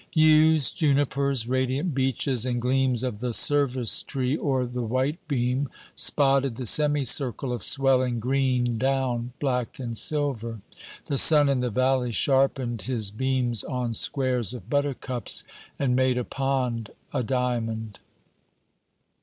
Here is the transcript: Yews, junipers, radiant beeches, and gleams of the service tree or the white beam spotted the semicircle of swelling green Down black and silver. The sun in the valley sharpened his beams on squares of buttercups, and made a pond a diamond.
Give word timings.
Yews, 0.13 0.71
junipers, 0.71 1.47
radiant 1.47 1.93
beeches, 1.93 2.43
and 2.43 2.59
gleams 2.59 3.03
of 3.03 3.19
the 3.19 3.33
service 3.35 4.01
tree 4.01 4.35
or 4.35 4.65
the 4.65 4.81
white 4.81 5.19
beam 5.27 5.69
spotted 5.95 6.55
the 6.55 6.65
semicircle 6.65 7.53
of 7.53 7.61
swelling 7.63 8.17
green 8.19 8.79
Down 8.79 9.33
black 9.39 9.77
and 9.77 9.95
silver. 9.95 10.61
The 11.05 11.19
sun 11.19 11.49
in 11.49 11.59
the 11.59 11.69
valley 11.69 12.11
sharpened 12.11 12.81
his 12.81 13.11
beams 13.11 13.63
on 13.63 13.93
squares 13.93 14.55
of 14.55 14.71
buttercups, 14.71 15.43
and 15.77 15.95
made 15.95 16.17
a 16.17 16.23
pond 16.23 16.89
a 17.13 17.21
diamond. 17.21 17.99